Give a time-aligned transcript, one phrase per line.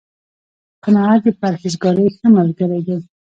[0.83, 2.97] قناعت، د پرهېزکارۍ ښه ملګری دی